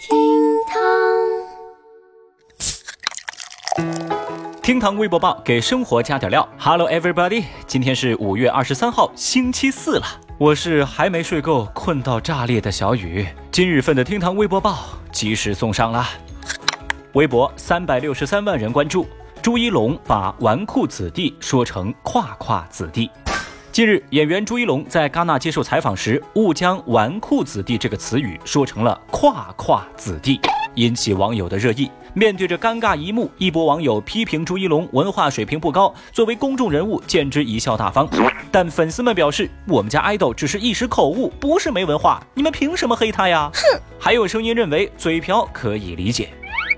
[0.00, 0.16] 厅
[0.66, 0.80] 堂
[4.62, 6.48] 厅堂微博报给生活加点料。
[6.58, 10.06] Hello everybody，今天是五月二十三号，星期四了。
[10.38, 13.28] 我是还没睡够、困到炸裂的小雨。
[13.52, 14.78] 今日份的厅堂微博报
[15.12, 16.08] 及时送上啦。
[17.12, 19.06] 微博三百六十三万人关注，
[19.42, 23.10] 朱一龙把纨绔子弟说成胯胯子弟。
[23.72, 30.40] 近日，演员朱一龙在戛纳接受采访时，误将“纨绔子弟”这个词语说成了“胯胯子弟”，
[30.74, 31.88] 引起网友的热议。
[32.12, 38.08] 面对着尴尬一幕，一波网友批评朱一龙文化水平不高，作为公众人物，简直贻笑大方。
[38.50, 43.48] 但粉丝们表示，我们家爱豆只是一时口误，不是没文化，你们凭什么黑他呀？
[43.54, 43.80] 哼！
[44.00, 46.30] 还有声音认为嘴瓢可以理解。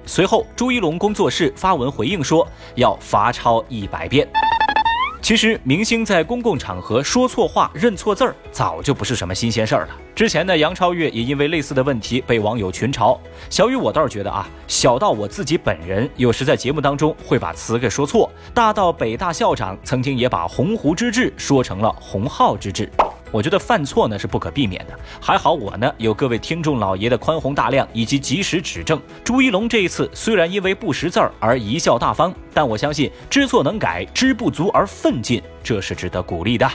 [0.04, 4.28] 随后，朱一龙工作室发文回应说，要罚抄一百遍。
[5.22, 9.90] 其实，明星在公共场合说错话、认错字儿，早就不是什么新鲜事儿了。
[10.16, 13.16] 之前呢，杨超越也因为类似的问题被网友群嘲。
[13.48, 22.90] 小雨，我倒是觉得啊，小到我自己本人，有时在节目当中会把词给说错；大到北大校长曾经也把鸿鹄之志说成了鸿浩之志。
[23.32, 29.00] 我觉得犯错呢是不可避免的，还好我呢有各位听众老爷的宽宏大量以及及时指正。
[29.24, 36.70] 朱一龙这一次虽然因为不识字儿而贻笑大方，但我相信知错能改，知不足而奋进，这是值得鼓励的。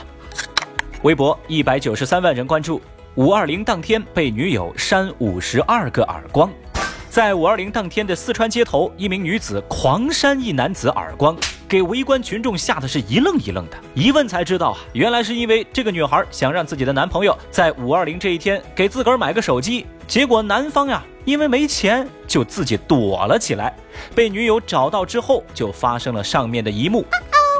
[1.02, 2.82] 微博一百九十三万人关注，
[3.14, 6.50] 五二零当天被女友扇五十二个耳光。
[7.08, 11.36] 在五二零当天的四川街头，一名女子狂扇一男子耳光。
[11.68, 23.76] 给围观群众吓得是一愣一愣的，一问才知道啊，原来是因为这个女孩想让自己的男朋友在五二零这一天给自个儿买个手机，结果男方呀因为没钱就自己躲了起来，
[24.14, 27.04] 被女友找到之后就发生了上面的一幕。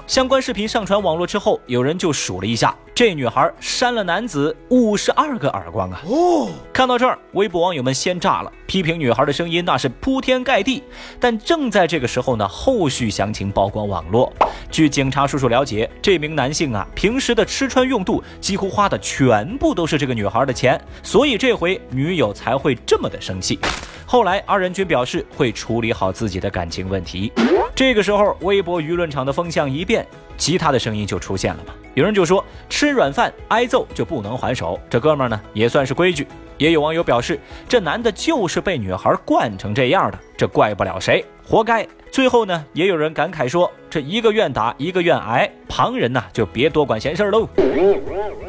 [0.09, 6.01] 相关视频上传网络之后，有人就数了一下，这女孩扇了男子五十二个耳光啊！
[6.07, 10.83] 哦，看到这儿，微博网友们先炸了，批评女孩的声音那是铺天盖地。
[11.21, 14.33] 但正在这个时候呢，后续详情曝光网络。
[14.71, 23.59] 据警察叔叔了解，这名男性啊，平时的吃穿用度几乎花的全部都是这个女孩的钱，所以这回女友才会这么的生气。
[24.07, 27.31] 后来二人均表示会处理好自己的感情问题。
[27.79, 30.05] 这个时候，微博舆论场的风向一变，
[30.37, 31.73] 其他的声音就出现了嘛。
[31.95, 36.27] 有人就说吃软饭挨揍就不能还手，这哥们儿呢也算是规矩。
[36.57, 37.39] 也有网友表示，
[37.69, 41.87] 这男的就是被女孩惯成这样的，这怪不了谁，活该。
[42.11, 47.49] 最后呢，也有人感慨说，这一个愿打一个愿挨，旁人呢就别多管闲事喽。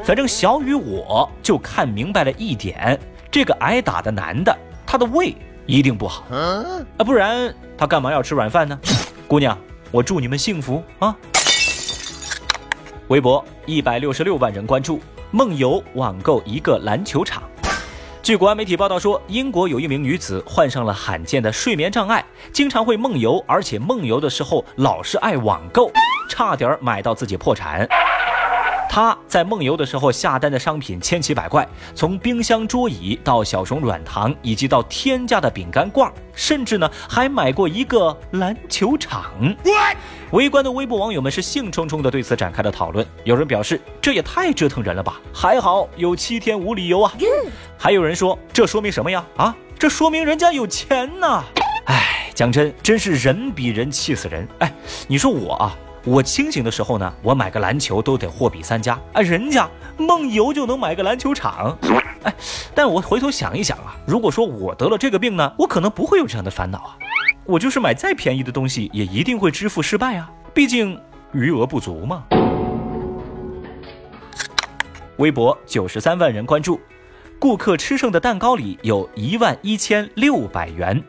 [0.04, 4.58] 反正小雨我就看明白了一点，这个挨打的男的，
[4.88, 5.36] 他的胃。
[5.68, 6.66] 一定不好啊，
[7.06, 8.80] 不然他干嘛要吃软饭呢？
[9.30, 9.56] 姑娘，
[9.92, 11.16] 我祝你们幸福啊！
[13.10, 17.44] 微博一百六十六万人关注，梦游网购一个篮球场。
[18.24, 25.92] 据国外媒体报道说，英国有一名女子患上了罕见的睡眠障碍，经常会梦游，而且梦游的时候老是爱网购，
[26.28, 27.88] 差点买到自己破产。
[28.92, 39.32] 他在梦游的时候下单的商品千奇百怪，从冰箱桌椅到小熊软糖，以及到天价的饼干罐，甚至呢还买过一个篮球场。
[40.32, 43.06] 围观的微博网友们是兴冲冲的对此展开了讨论。
[43.24, 47.14] 有人表示这也太折腾人了吧，还好有七天无理由啊。
[47.78, 49.24] 还有人说这说明什么呀？
[49.38, 51.44] 啊，这说明人家有钱呐。
[51.86, 54.48] 哎，讲真，真是人比人气死人。
[54.58, 54.74] 哎，
[55.08, 55.78] 你说我啊。
[56.06, 61.78] 我清醒的时候呢，我买个篮球都得货比三家啊，人家梦游就能买个篮球场，
[62.24, 62.34] 哎，
[62.74, 66.98] 但我回头想一想啊，如果说我得了这个病呢，我可能不会有这样的烦恼啊，
[67.46, 71.00] 我就是买再便宜的东西，也一定会支付失败啊，毕竟
[71.34, 72.24] 余额不足嘛。
[75.18, 76.80] 微博九十三万人关注，
[77.38, 81.04] 顾客吃剩的蛋糕里有一万一千六百元。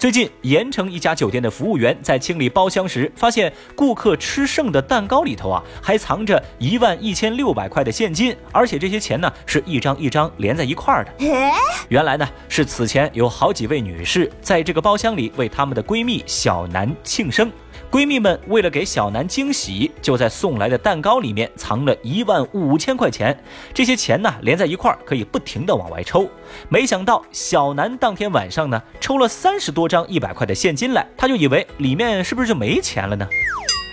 [0.00, 11.12] 最近，盐城一家酒店的服务员在清理包厢时，发现顾客吃剩的蛋糕里头啊，还藏着一万一千六百块的现金，而且这些钱呢是一张一张连在一块儿的。
[11.90, 17.52] 原来呢是此前有好几位女士在这个包厢里为她们的闺蜜小南庆生。
[17.90, 23.36] 闺蜜们为了给小南惊喜，就在送来的蛋糕里面藏了一万五千块钱。
[23.74, 26.30] 这些钱呢连在一块儿，可以不停的往外抽。
[26.68, 33.28] 没想到小南当天晚上呢抽了三十多张一百块的现金来，他就以为里面是不是就没钱了呢？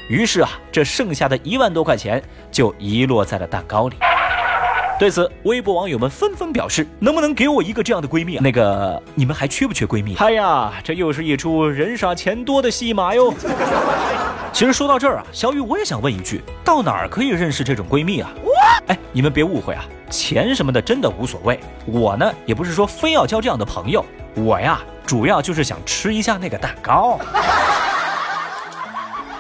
[0.10, 2.22] 于是啊，这剩下的一万多块钱
[2.52, 3.96] 就遗落在了蛋糕里。
[5.00, 8.42] 对此，微博网友们纷纷表示：“能不能给我一个这样的闺蜜啊？
[8.44, 13.32] 那个，你们还缺不缺闺蜜？”哎呀，这又是一出人傻钱多的戏码哟。
[14.52, 18.32] 其实说到这儿啊，小雨我也想问一句：到哪儿可以认识这种闺蜜啊？
[18.88, 21.60] 哎，你们别误会啊，钱什么的真的无所谓。
[21.86, 24.04] 我呢，也不是说非要交这样的朋友，
[24.34, 27.20] 我呀，主要就是想吃一下那个蛋糕。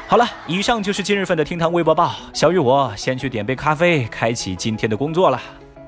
[0.09, 2.15] 好了，以上就是今日份的厅堂微博报。
[2.33, 5.37] 小雨，我先去点杯咖啡，开启今天的工作了。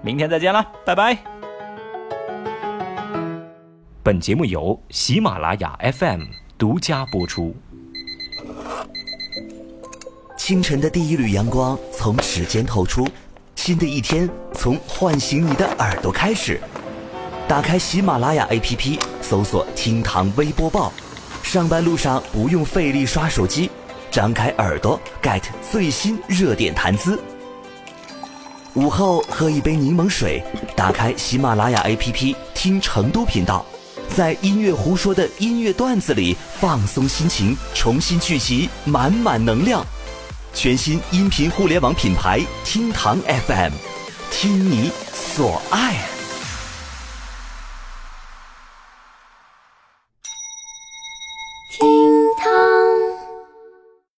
[0.01, 1.17] 明天再见了，拜拜。
[4.03, 6.23] 本节目由喜马拉雅 FM
[6.57, 7.55] 独家播出。
[10.35, 13.07] 清晨的第一缕阳光从指尖透出，
[13.55, 16.59] 新的一天从唤醒你的耳朵开始。
[17.47, 20.91] 打开喜马拉雅 APP，搜索“厅堂微播报”，
[21.41, 23.71] 上班路上不用费力刷手机。
[24.11, 25.41] 张开耳朵，get
[25.71, 27.19] 最新热点谈资。
[28.73, 30.43] 午后喝一杯柠檬水，
[30.75, 33.65] 打开喜马拉雅 APP 听成都频道，
[34.15, 39.85] 在音乐胡说的音乐段子里放松心情，重新聚集满满能量。
[40.53, 43.71] 全新音频互联网品牌厅堂 FM，
[44.31, 46.18] 听你所爱。